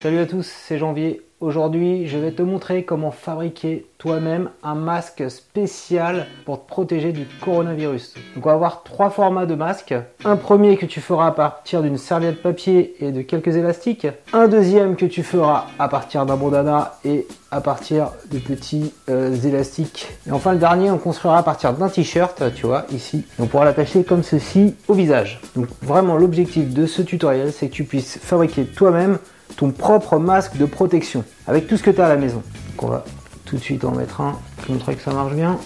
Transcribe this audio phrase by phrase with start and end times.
[0.00, 1.22] Salut à tous, c'est Janvier.
[1.40, 7.26] Aujourd'hui, je vais te montrer comment fabriquer toi-même un masque spécial pour te protéger du
[7.40, 8.14] coronavirus.
[8.36, 9.96] Donc on va avoir trois formats de masques.
[10.24, 14.06] Un premier que tu feras à partir d'une serviette papier et de quelques élastiques.
[14.32, 19.34] Un deuxième que tu feras à partir d'un bandana et à partir de petits euh,
[19.34, 20.06] élastiques.
[20.28, 23.24] Et enfin le dernier, on construira à partir d'un t-shirt, tu vois, ici.
[23.40, 25.40] on pourra l'attacher comme ceci au visage.
[25.56, 29.18] Donc vraiment l'objectif de ce tutoriel, c'est que tu puisses fabriquer toi-même
[29.56, 32.42] ton propre masque de protection avec tout ce que tu as à la maison.
[32.70, 33.04] Donc on va
[33.44, 35.58] tout de suite en mettre un pour montrer que ça marche bien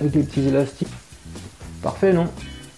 [0.00, 0.88] avec les petits élastiques.
[1.82, 2.28] Parfait, non?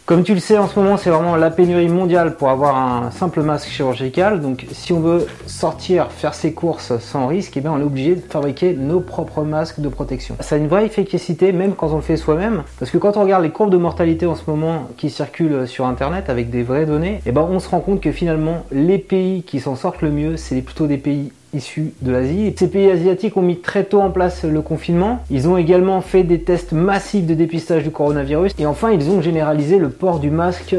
[0.05, 3.11] Comme tu le sais, en ce moment, c'est vraiment la pénurie mondiale pour avoir un
[3.13, 4.41] simple masque chirurgical.
[4.41, 8.17] Donc, si on veut sortir, faire ses courses sans risque, eh bien, on est obligé
[8.17, 10.37] de fabriquer nos propres masques de protection.
[10.41, 12.65] Ça a une vraie efficacité, même quand on le fait soi-même.
[12.81, 15.87] Parce que quand on regarde les courbes de mortalité en ce moment qui circulent sur
[15.87, 19.45] Internet avec des vraies données, eh ben, on se rend compte que finalement, les pays
[19.45, 22.55] qui s'en sortent le mieux, c'est plutôt des pays issus de l'Asie.
[22.57, 25.25] Ces pays asiatiques ont mis très tôt en place le confinement.
[25.31, 28.53] Ils ont également fait des tests massifs de dépistage du coronavirus.
[28.59, 30.77] Et enfin, ils ont généralisé le port du masque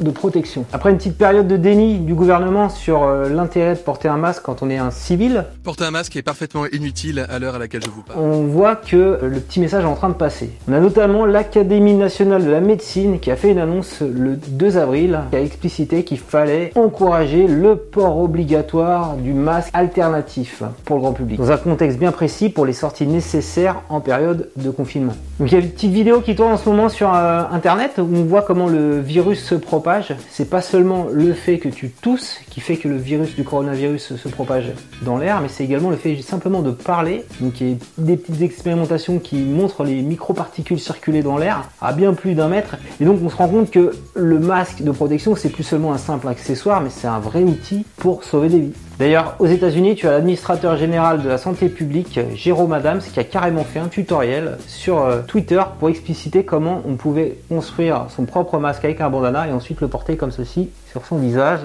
[0.00, 0.64] de protection.
[0.72, 4.42] Après une petite période de déni du gouvernement sur euh, l'intérêt de porter un masque
[4.44, 7.82] quand on est un civil, porter un masque est parfaitement inutile à l'heure à laquelle
[7.82, 8.18] je vous parle.
[8.20, 10.50] On voit que euh, le petit message est en train de passer.
[10.68, 14.76] On a notamment l'Académie nationale de la médecine qui a fait une annonce le 2
[14.76, 21.02] avril qui a explicité qu'il fallait encourager le port obligatoire du masque alternatif pour le
[21.02, 25.14] grand public dans un contexte bien précis pour les sorties nécessaires en période de confinement.
[25.38, 27.92] Donc il y a une petite vidéo qui tourne en ce moment sur euh, internet
[27.98, 29.87] où on voit comment le virus se propage
[30.30, 34.16] c'est pas seulement le fait que tu tousses qui fait que le virus du coronavirus
[34.16, 34.72] se propage
[35.02, 37.24] dans l'air, mais c'est également le fait simplement de parler.
[37.40, 41.92] Donc il y a des petites expérimentations qui montrent les microparticules circuler dans l'air à
[41.92, 42.76] bien plus d'un mètre.
[43.00, 45.98] Et donc on se rend compte que le masque de protection, c'est plus seulement un
[45.98, 48.87] simple accessoire, mais c'est un vrai outil pour sauver des vies.
[48.98, 53.24] D'ailleurs, aux États-Unis, tu as l'administrateur général de la santé publique, Jérôme Adams, qui a
[53.24, 58.58] carrément fait un tutoriel sur euh, Twitter pour expliciter comment on pouvait construire son propre
[58.58, 61.60] masque avec un bandana et ensuite le porter comme ceci sur son visage.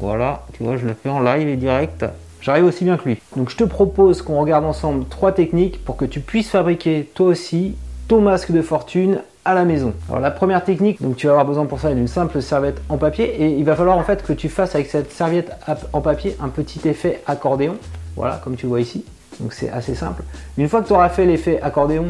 [0.00, 2.04] Voilà, tu vois, je le fais en live et direct.
[2.42, 3.16] J'arrive aussi bien que lui.
[3.36, 7.28] Donc je te propose qu'on regarde ensemble trois techniques pour que tu puisses fabriquer toi
[7.28, 7.74] aussi
[8.06, 9.94] ton masque de fortune à la maison.
[10.08, 12.96] Alors la première technique, donc tu vas avoir besoin pour ça d'une simple serviette en
[12.96, 15.52] papier et il va falloir en fait que tu fasses avec cette serviette
[15.92, 17.76] en papier un petit effet accordéon.
[18.16, 19.04] Voilà, comme tu vois ici.
[19.40, 20.22] Donc c'est assez simple.
[20.58, 22.06] Une fois que tu auras fait l'effet accordéon,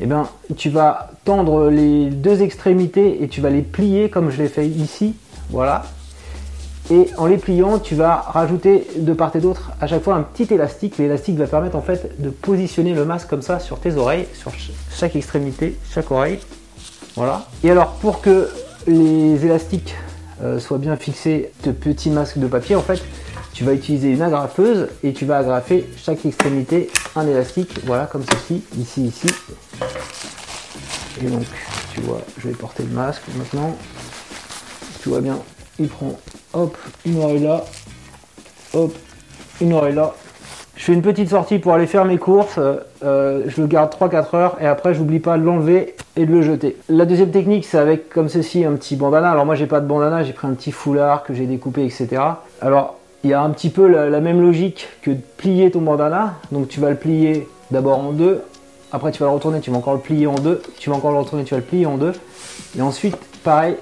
[0.00, 4.42] eh bien, tu vas tendre les deux extrémités et tu vas les plier comme je
[4.42, 5.14] l'ai fait ici.
[5.50, 5.84] Voilà.
[6.90, 10.22] Et en les pliant, tu vas rajouter de part et d'autre à chaque fois un
[10.22, 10.98] petit élastique.
[10.98, 14.50] L'élastique va permettre en fait de positionner le masque comme ça sur tes oreilles, sur
[14.90, 16.40] chaque extrémité, chaque oreille.
[17.16, 17.46] Voilà.
[17.62, 18.48] Et alors pour que
[18.86, 19.94] les élastiques
[20.42, 23.02] euh, soient bien fixés de petits masques de papier, en fait,
[23.52, 28.24] tu vas utiliser une agrafeuse et tu vas agrafer chaque extrémité un élastique, voilà comme
[28.24, 29.28] ceci, ici, ici.
[31.22, 31.44] Et donc,
[31.94, 33.76] tu vois, je vais porter le masque maintenant.
[35.02, 35.38] Tu vois bien,
[35.78, 36.18] il prend,
[36.54, 37.64] hop, une oreille là,
[38.72, 38.96] hop,
[39.60, 40.14] une oreille là,
[40.76, 44.36] je fais une petite sortie pour aller faire mes courses, euh, je le garde 3-4
[44.36, 46.76] heures et après j'oublie pas de l'enlever et de le jeter.
[46.88, 49.30] La deuxième technique c'est avec comme ceci un petit bandana.
[49.30, 52.22] Alors moi j'ai pas de bandana, j'ai pris un petit foulard que j'ai découpé etc.
[52.60, 56.34] Alors il y a un petit peu la, même logique que de plier ton bandana.
[56.50, 58.42] Donc tu vas le plier d'abord en deux,
[58.92, 61.12] après tu vas le retourner, tu vas encore le plier en deux, tu vas encore
[61.12, 62.12] le retourner, tu vas le plier en deux.
[62.76, 63.76] Et ensuite pareil,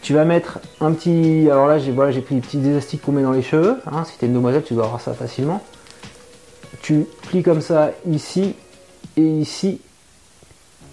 [0.00, 1.48] tu vas mettre un petit...
[1.50, 3.76] Alors là j'ai voilà, pris les petits élastiques qu'on met dans les cheveux.
[3.86, 4.04] Hein.
[4.04, 5.62] Si tu es une demoiselle tu dois avoir ça facilement
[6.82, 8.54] tu plies comme ça ici
[9.16, 9.80] et ici.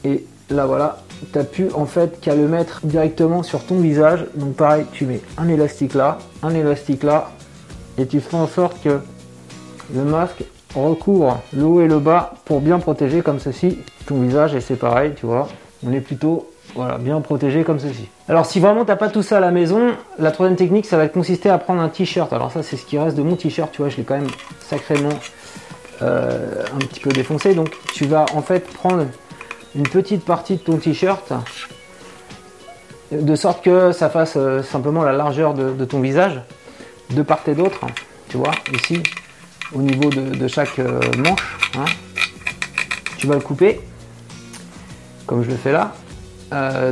[0.03, 0.99] Et là voilà,
[1.33, 4.25] tu plus en fait qu'à le mettre directement sur ton visage.
[4.35, 7.31] Donc pareil, tu mets un élastique là, un élastique là,
[7.97, 8.99] et tu fais en sorte que
[9.93, 10.43] le masque
[10.75, 14.55] recouvre le haut et le bas pour bien protéger comme ceci ton visage.
[14.55, 15.47] Et c'est pareil, tu vois,
[15.85, 16.49] on est plutôt
[16.99, 18.07] bien protégé comme ceci.
[18.27, 21.07] Alors si vraiment t'as pas tout ça à la maison, la troisième technique ça va
[21.07, 22.31] consister à prendre un t-shirt.
[22.31, 24.29] Alors ça c'est ce qui reste de mon t-shirt, tu vois, je l'ai quand même
[24.61, 25.09] sacrément
[26.03, 27.55] euh, un petit peu défoncé.
[27.55, 29.05] Donc tu vas en fait prendre
[29.75, 31.33] une petite partie de ton t-shirt
[33.11, 36.41] de sorte que ça fasse euh, simplement la largeur de, ton visage
[37.09, 37.79] de part et d'autre.
[38.27, 39.01] Tu vois, ici,
[39.73, 41.57] au niveau de, chaque euh, manche.
[41.75, 41.85] Hein.
[43.17, 43.81] Tu vas le couper,
[45.25, 45.93] comme je le fais là.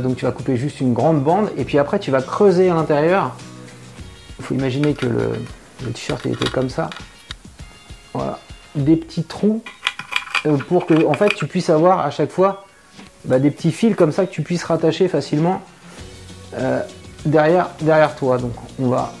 [0.00, 2.74] donc tu vas couper juste une grande bande et puis après tu vas creuser à
[2.74, 3.36] l'intérieur.
[4.38, 6.90] Il faut imaginer que le, t-shirt était comme ça.
[8.12, 8.38] Voilà
[8.74, 9.62] des petits trous
[10.46, 12.64] euh, pour que en fait tu puisses avoir à chaque fois
[13.24, 15.60] bah, des petits fils comme ça que tu puisses rattacher facilement
[16.54, 16.80] euh,
[17.24, 18.38] derrière, derrière toi.
[18.38, 19.12] Donc on va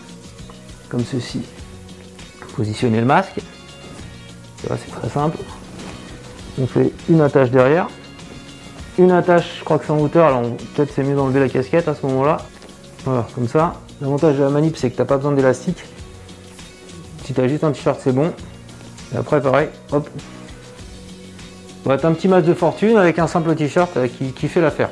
[0.88, 1.42] comme ceci
[2.56, 3.40] positionner le masque.
[4.62, 5.38] c'est très simple.
[6.60, 7.88] On fait une attache derrière,
[8.98, 10.42] une attache, je crois que c'est en hauteur, alors
[10.74, 12.38] peut-être c'est mieux d'enlever la casquette à ce moment-là.
[13.04, 13.74] Voilà, comme ça.
[14.00, 15.84] L'avantage de la manip, c'est que tu n'as pas besoin d'élastique.
[17.24, 18.32] Si tu as juste un t-shirt, c'est bon.
[19.14, 20.08] Et après, pareil, hop.
[21.90, 24.90] On va un petit masque de fortune avec un simple t-shirt euh, qui, fait l'affaire.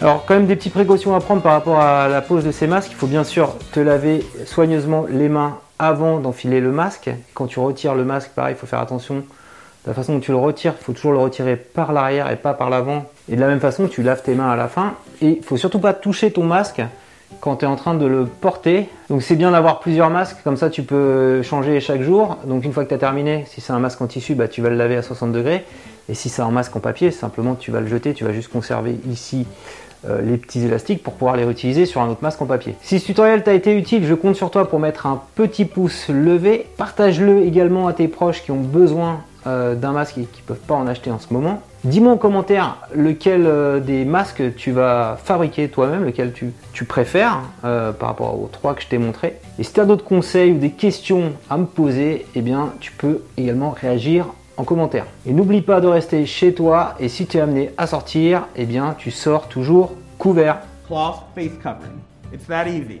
[0.00, 2.68] Alors quand même des petites précautions à prendre par rapport à la pose de ces
[2.68, 2.92] masques.
[2.92, 7.10] Il faut bien sûr te laver soigneusement les mains avant d'enfiler le masque.
[7.34, 9.24] Quand tu retires le masque, pareil, il faut faire attention
[9.88, 12.54] la façon dont tu le retires, il faut toujours le retirer par l'arrière et pas
[12.54, 13.06] par l'avant.
[13.28, 14.94] Et de la même façon, tu laves tes mains à la fin.
[15.20, 16.80] Et il faut surtout pas toucher ton masque
[17.40, 18.88] quand tu es en train de le porter.
[19.08, 22.38] Donc c'est bien d'avoir plusieurs masques, comme ça tu peux changer chaque jour.
[22.44, 24.62] Donc une fois que tu as terminé, si c'est un masque en tissu, bah, tu
[24.62, 25.64] vas le laver à 60 degrés.
[26.08, 28.50] Et si c'est un masque en papier, simplement tu vas le jeter, tu vas juste
[28.50, 29.46] conserver ici
[30.08, 32.74] euh, les petits élastiques pour pouvoir les réutiliser sur un autre masque en papier.
[32.80, 36.08] Si ce tutoriel t'a été utile, je compte sur toi pour mettre un petit pouce
[36.08, 36.66] levé.
[36.78, 40.66] Partage-le également à tes proches qui ont besoin euh, d'un masque et qui ne peuvent
[40.66, 41.60] pas en acheter en ce moment.
[41.84, 48.08] Dis-moi en commentaire lequel euh, des masques tu vas fabriquer toi-même, lequel tu, préfères par
[48.08, 49.36] rapport aux trois que je t'ai montré.
[49.58, 52.90] Et si tu as d'autres conseils ou des questions à me poser, eh bien tu
[52.92, 54.28] peux également réagir
[54.60, 55.06] en commentaire.
[55.26, 58.66] Et n'oublie pas de rester chez toi et si tu es amené à sortir, eh
[58.66, 60.58] bien tu sors toujours couvert.
[61.34, 62.00] face covering.
[62.32, 63.00] It's that easy.